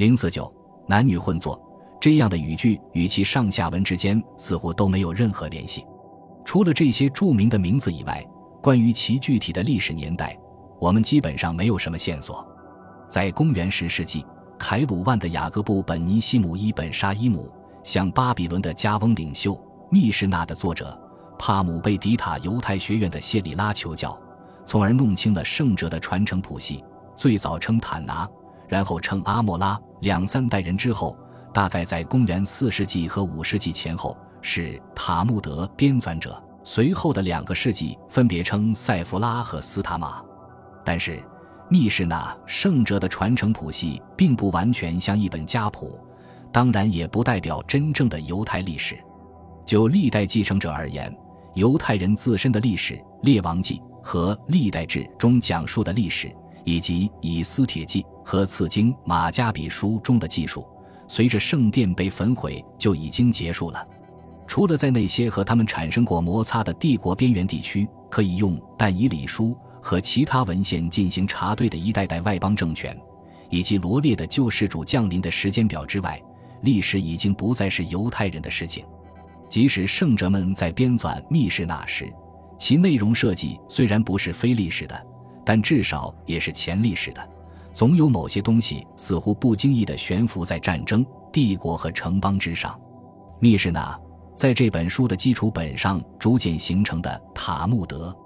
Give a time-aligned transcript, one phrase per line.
[0.00, 0.50] 零四九
[0.88, 1.60] 男女混作
[2.00, 5.84] 这样的语句与其上下文之间似乎都没有任何联系。
[6.42, 8.26] 除了这些著名的名字以外，
[8.62, 10.34] 关于其具体的历史年代，
[10.80, 12.48] 我们基本上没有什么线索。
[13.10, 14.24] 在公元十世纪，
[14.58, 17.52] 凯鲁万的雅各布·本尼西姆·伊本·沙伊姆
[17.84, 19.54] 向巴比伦的加翁领袖
[19.90, 20.98] 密士纳的作者
[21.38, 24.18] 帕姆贝迪塔犹太学院的谢里拉求教，
[24.64, 26.82] 从而弄清了圣者的传承谱系。
[27.14, 28.26] 最早称坦拿，
[28.70, 29.78] 然后称阿莫拉。
[30.00, 31.14] 两三代人之后，
[31.52, 36.42] 大概在公元四世纪和五世纪前后，是塔木德编纂者。
[36.62, 40.22] 随后的两个世纪，分别称塞弗拉和斯塔玛。
[40.84, 41.22] 但是，
[41.68, 45.98] 密室那圣者的传承谱系并不完全像一本家谱，
[46.52, 48.96] 当然也不代表真正的犹太历史。
[49.66, 51.14] 就历代继承者而言，
[51.54, 56.34] 犹太人自身的历史，《列王记》和《历代志》中讲述的历史，
[56.64, 60.66] 以及《以斯帖记》和次经《马加比书》中的记述，
[61.08, 63.86] 随着圣殿被焚毁就已经结束了。
[64.46, 72.98] 除了在那些和他们产生过摩擦的帝国边缘地区，可以用但以理书和其他文献进行查对的一代代外邦政权，
[73.48, 76.20] 以及罗列的救世主降临的时间表之外，
[76.62, 78.84] 历史已经不再是犹太人的事情。
[79.48, 82.12] 即使圣者们在编纂密室那时，
[82.58, 85.06] 其内容设计虽然不是非历史的，
[85.44, 87.30] 但至少也是前历史的。
[87.72, 92.78] 总有某些东西似乎不经意地悬浮在战争、帝国和城邦之上。
[93.38, 93.80] 密室呢。
[94.32, 98.16] 在这本书的基础本上逐渐形成的塔木德，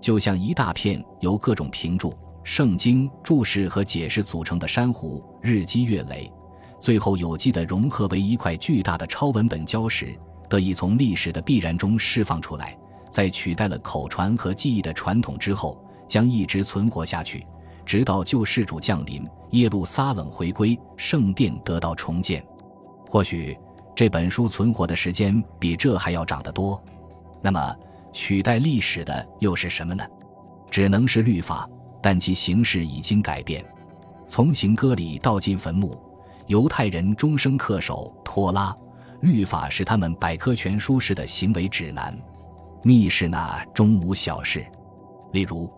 [0.00, 6.32] 就像一大片由各种评注、圣经注释和解释组成的珊瑚，日积月累，
[6.78, 12.74] 最后有机的融合为一块巨大的超文本礁石，得以从历史的必然中释放出来，
[13.10, 17.46] 在取代了口传和记忆的传统之后，将一直存活下去，
[17.86, 22.44] 直到救世主降临，耶路撒冷回归，圣殿得到重建。
[23.08, 23.56] 或许。
[23.92, 26.82] 这本书存活的时间比这还要长得多，
[27.42, 27.76] 那么
[28.14, 30.02] 取代历史的又是什么呢？
[30.70, 31.68] 只能是律法，
[32.00, 33.62] 但其形式已经改变。
[34.26, 36.00] 从行歌里到进坟墓，
[36.46, 38.74] 犹太人终生恪守托拉
[39.20, 42.16] 律法，是他们百科全书式的行为指南。
[42.82, 44.64] 密室那终无小事，
[45.32, 45.70] 例如，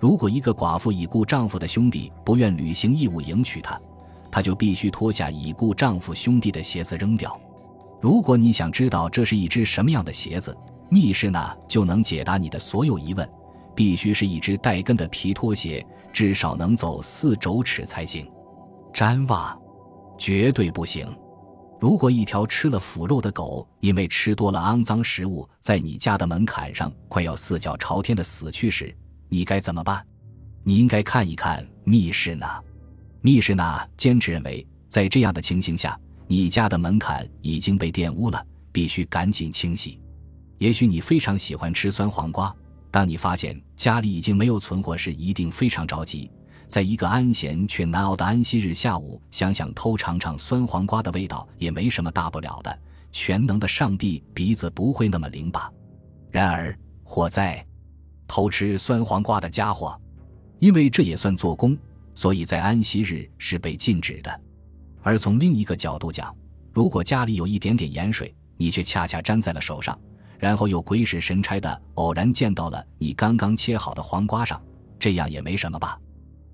[0.00, 3.78] 如果一个寡妇已故丈夫的兄弟不愿履行义务迎娶她，
[4.30, 7.38] 她就必须脱下已故丈夫兄弟的鞋子扔掉。
[8.00, 10.56] 如果你想知道这是一只什么样的鞋子，
[10.88, 13.28] 密室呢就能解答你的所有疑问。
[13.72, 18.30] 必须是一只带跟的皮拖鞋，至少能走四肘尺才行。
[18.92, 19.56] 毡袜
[20.18, 21.06] 绝对不行。
[21.78, 28.94] 如果一条吃了腐肉的狗，因为吃多了肮脏食物，在你家的门槛上快要四脚朝天的死去时，
[29.30, 30.04] 你该怎么办？
[30.62, 32.46] 你应该看一看密室呢。
[33.22, 35.98] 密室呢坚持认为，在这样的情形下。
[36.26, 40.00] 你家的门槛已经被玷污了，必须赶紧清洗。
[40.58, 42.54] 也许你非常喜欢吃酸黄瓜，
[42.88, 46.30] 当你发现家里已经没有存货时，一定非常着急。
[46.68, 52.78] 在一个安闲却难熬的安息日下午，想想偷尝尝酸黄瓜的味道也没什么大不了的。
[53.10, 55.68] 全能的上帝鼻子不会那么灵吧？
[56.30, 57.66] 然而，火灾，
[58.30, 60.00] 偷吃酸黄瓜的家伙，
[60.60, 61.76] 因为这也算做工，
[62.14, 64.40] 所以在安息日是被禁止的。
[65.02, 66.32] 而从另一个角度讲，
[66.72, 69.98] 如果家里有一点点盐水，你却恰恰粘在了手上，
[70.38, 74.62] 然后又鬼使神差的偶然见到了你刚刚切好的黄瓜上，
[74.96, 75.98] 这样也没什么吧？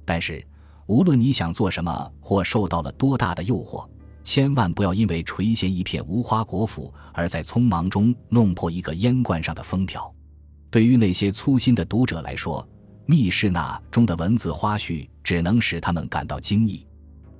[0.06, 0.42] 但是，
[0.86, 3.86] 无论你想做什么或受到了多大的诱惑，
[4.24, 10.10] 千万不要因为垂涎一片无花果脯而在匆忙中弄破一个烟罐上的封条。
[10.76, 12.68] 对于那些粗心的读者来说，
[13.06, 16.86] 密室那中的文字花絮只能使他们感到惊异。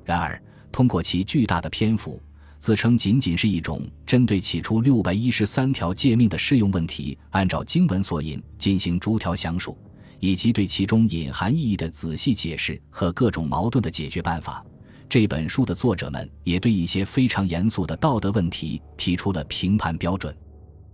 [0.07, 0.43] 然而，
[0.73, 2.19] 通过其巨大的篇幅，
[2.59, 9.77] 自称仅仅是一种针对起初六百一十三条诫命的适用问题，按照经文所引进行逐条详述，
[10.19, 14.65] 以及对其中隐含意义的仔细解释和各种矛盾的解决办法。
[15.11, 20.35] 这本书的作者们也对一些非常严肃的道德问题提出了评判标准。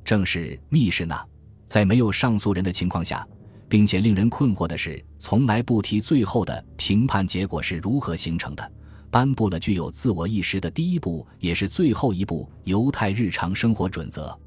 [0.04, 1.24] 正是密室那，
[1.72, 3.26] 在没有上诉人的情况下，
[3.66, 8.72] 并且令人困惑的是，从来不提最后的评判结果是如何形成的。
[9.10, 14.38] 颁布了具有自我意识的第一部，也是最后一部犹太日常生活准则。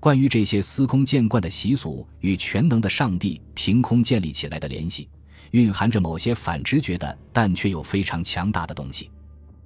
[0.00, 5.08] 关于这些司空见惯的习俗与全能的上帝凭空建立起来的联系，
[5.52, 9.12] 蕴含着某些反直觉的，但却又非常强大的东西。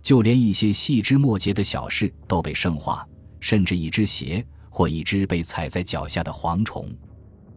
[0.03, 3.09] 就连一些细枝末节的小事都被圣化，
[3.41, 6.89] 甚至一只鞋或一只被踩在脚下的蝗虫。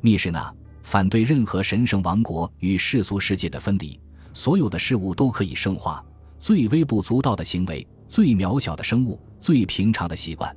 [0.02, 0.54] 密室那
[0.84, 4.00] 反对任何神圣王国与世俗世界的分离，
[4.34, 6.04] 所有的事物都可以圣化。
[6.40, 10.56] 最微不足道的行为、最渺小的生物、最平常的习惯，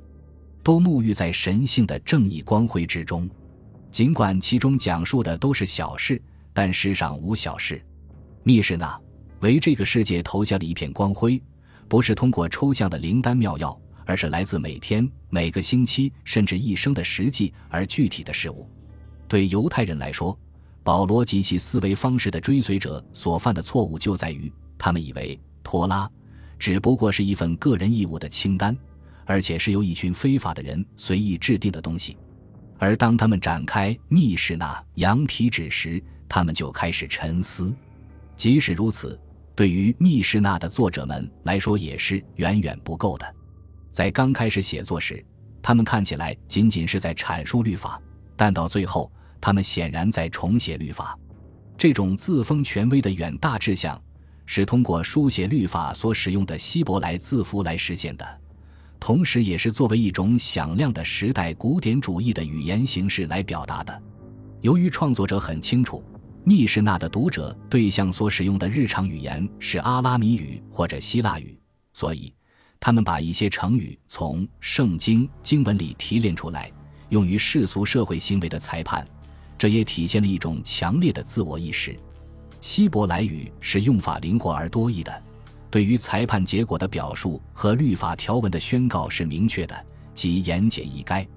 [0.63, 3.29] 都沐浴在神性的正义光辉之中。
[3.91, 6.19] 尽管其中讲述的都是小事，
[6.53, 7.79] 但世上无小事。
[8.41, 8.99] 密室那
[9.41, 11.39] 为这个世界投下了一片光辉，
[11.87, 18.69] 不是通过抽象的灵丹妙药，而是来自每天、每个星期，甚至一生的实际而具体的事物。
[19.27, 20.37] 对犹太人来说，
[20.83, 26.09] 保罗及其思维方式的追随者所犯的错误就在于，他们以为托拉
[26.59, 28.77] 只不过是一份个人义务的清单，
[29.25, 32.15] 而且是由一群非法的人随意制定的东西。
[32.77, 37.73] 而当他们展开密室那羊皮纸时，他们就开始沉思。
[38.35, 39.19] 即使如此，
[39.55, 43.34] 对于密室那的作者们来说也是远远不够的。
[43.95, 45.25] 在刚开始写作时，
[45.61, 47.97] 他们看起来仅仅是在阐述律法，
[48.35, 49.09] 但到最后。
[49.39, 51.17] 他们显然在重写律法，
[51.77, 54.01] 这种自封权威的远大志向，
[54.45, 58.41] 是通过书写律法所使用的希伯来字符来实现的，
[58.99, 64.01] 同时也是作为一种响亮的时代古典主义的语言形式来表达的。
[64.61, 66.03] 由于创作者很清楚，
[66.43, 71.55] 密室那的读者对象所使用的日常语言是阿拉米语或者希腊语，
[71.93, 72.33] 所以
[72.85, 76.71] 他们把一些成语从圣经经文里提炼出来，
[77.09, 79.03] 用于世俗社会行为的裁判。
[79.57, 81.97] 这也体现了一种强烈的自我意识。
[82.61, 85.23] 希伯来语是用法灵活而多义的，
[85.71, 91.27] 对于裁判结果的表述和律法条文的宣告是明确的，即言简意赅；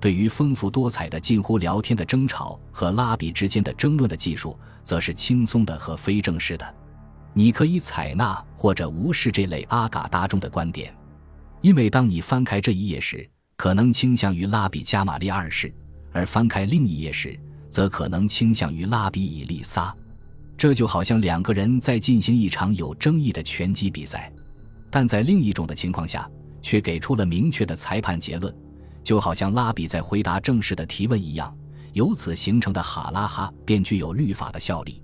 [0.00, 6.74] 对于丰富多彩的、近乎聊天的争吵和拉比之间的争论的技术，则是轻松的和非正式的。
[7.38, 10.90] 你可以采纳或者无视这类阿嘎达中的观点，
[11.60, 13.28] 因为当你翻开这一页时，
[13.58, 15.68] 可能倾向于拉比加玛列二世；
[16.12, 17.38] 而翻开另一页时，
[17.68, 19.94] 则可能倾向于拉比以利撒，
[20.56, 24.32] 这就好像两个人在进行一场有争议的拳击比赛，
[24.88, 26.26] 但在另一种的情况下
[26.62, 28.56] 却给出了明确的裁判结论，
[29.04, 31.54] 就好像拉比在回答正式的提问一样。
[31.92, 35.02] 由此形成的哈拉哈便具有律法的效力。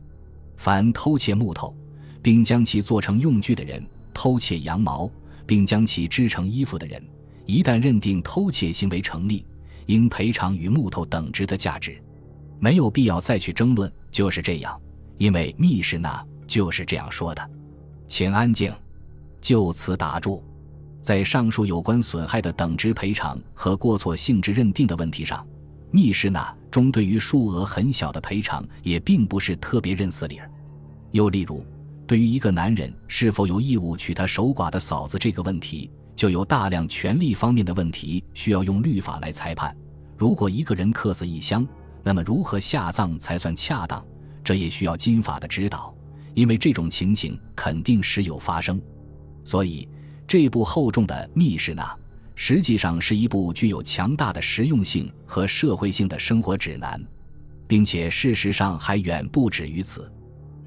[0.56, 1.76] 凡偷窃木头，
[2.22, 3.82] 并将其做成用具的人；
[4.14, 5.10] 偷窃羊毛，
[5.46, 7.02] 并将其织成衣服的人，
[7.44, 9.44] 一旦认定偷窃行为成立，
[9.86, 12.00] 应赔偿与木头等值的价值。
[12.60, 14.80] 没有必要再去争论，就是这样，
[15.18, 17.50] 因为密室那就是这样说的。
[18.06, 18.72] 请安静，
[19.40, 20.42] 就此打住。
[21.00, 25.44] 在上述有关损害的等值赔偿和过错性质认定的问题上，
[25.90, 30.48] 密室那中对于数额很小的赔偿也并不是特别认死理儿。
[31.10, 31.66] 又例如，
[32.12, 39.74] 对于一个男人是否有义务娶他守寡的嫂子这个问题，就有大量权利方面的问题需要用律法来裁判。
[40.18, 41.66] 如果一个人客死异乡，
[42.02, 44.04] 那么，如何下葬才算恰当？
[44.44, 45.94] 这也需要金法的指导，
[46.34, 48.78] 因为这种情形肯定时有发生。
[49.42, 49.88] 所以，
[50.28, 51.82] 这部厚重的《密室》呢，
[52.34, 57.02] 实际上是一部具有强大的实用性和社会性的生活指南，
[57.66, 60.12] 并且事实上还远不止于此。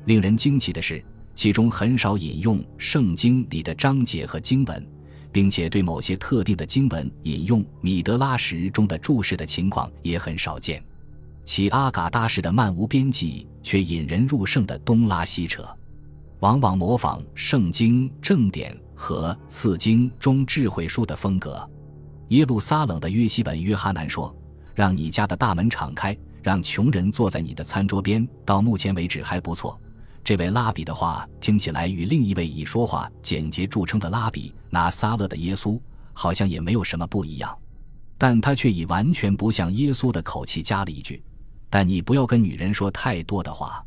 [0.06, 4.88] 令人惊奇的是，其中很少引用圣经里的章节和经文，
[5.32, 10.82] 并且对某些特定的经文引用米德拉什中的注释的情况也很少见。
[11.44, 15.64] 其阿嘎达式的漫无边际却引人入胜的东拉西扯，
[16.40, 21.70] 往往模仿圣经正典和次经中智慧书的风格。
[22.30, 24.36] 耶路撒冷的约西本约哈南说
[24.74, 29.80] ：“让你家的大门敞开，让穷人坐在你的餐桌边。”到目前为止还不错。
[30.25, 35.79] 这位拉比的话听起来与另一位以说话简洁著称的拉比拿撒勒的耶稣
[36.13, 37.55] 好像也没有什么不一样，
[38.17, 41.24] 但他却以完全不像耶稣的口气加了一句。
[41.70, 43.86] 但你不要跟女人说太多的话，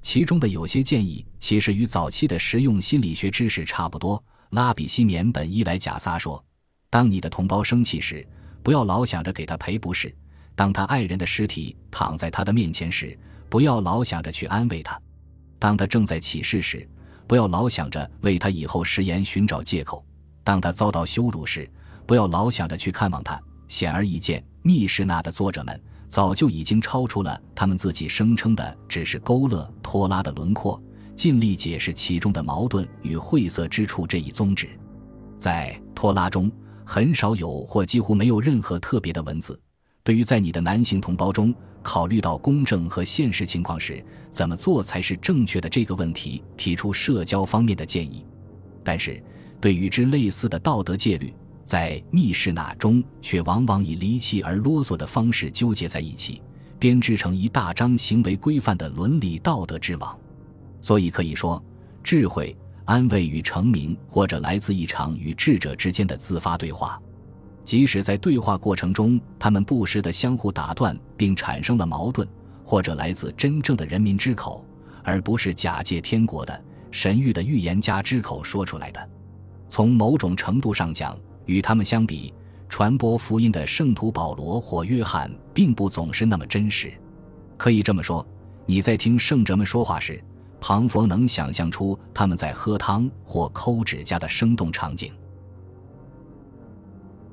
[0.00, 4.22] 其中的有些建议其实与早期的实用心理学知识差不多。
[4.50, 6.44] 拉比西缅本伊莱贾撒说
[6.90, 8.24] ：“当你的同胞生气时，
[8.62, 10.08] 不要老想着给他赔不是；
[10.54, 14.94] 当他爱人的尸体躺在他的面前时，不要老想着去安慰他；
[15.62, 16.84] 当他正在起誓时，
[17.24, 20.04] 不要老想着为他以后食言寻找借口；
[20.42, 21.70] 当他遭到羞辱时，
[22.04, 25.80] 不要老想着去看望他。”显而易见，密室那的作者们。
[26.08, 30.82] 早就已经超出了他们自己声称的只是勾勒托拉的轮廓，
[31.14, 34.68] 尽力解释其中的矛盾与晦涩之处这一宗旨。
[35.38, 36.50] 在托拉中，
[36.84, 39.58] 很少有或几乎没有任何特别的文字，
[40.04, 48.24] 对于在你的男性同胞中考虑到公正和现实情况时怎么做才是正确的这个问题提出社交方面的建议。
[48.82, 49.22] 但是，
[49.60, 51.32] 对与之类似的道德戒律。
[51.64, 56.42] 在密室那中，却往往以离奇而啰嗦的方式纠结在一起，
[56.78, 60.18] 编织成一大张行为规范的伦理道德之网。
[60.80, 61.62] 所以可以说，
[62.02, 62.54] 智慧、
[62.84, 67.00] 安慰与成名，或者来自一场与智者之间的自发对话。
[67.64, 72.26] 即使在对话过程中，他们不时地相互打断，并产生了矛盾，
[72.64, 74.64] 或者来自真正的人民之口，
[75.04, 79.10] 而不是假借天国的神谕的预言家之口说出来的。
[79.68, 81.16] 从某种程度上讲，
[81.46, 82.34] 与他们相比，
[82.68, 86.92] 传播福音的圣徒保罗或约翰并不总是那么真实。
[87.56, 88.26] 可以这么说，
[88.66, 90.22] 你在听圣者们说话时，
[90.60, 95.12] 庞佛能想象出他们在喝汤或抠指甲的生动场景。